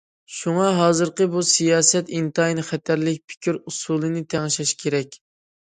شۇڭا 0.35 0.69
ھازىرقى 0.77 1.27
بۇ 1.35 1.43
سىياسەت 1.49 2.11
ئىنتايىن 2.21 2.65
خەتەرلىك، 2.73 3.23
پىكىر 3.35 3.61
ئۇسۇلىنى 3.63 4.29
تەڭشەش 4.35 4.75
كېرەك. 4.83 5.25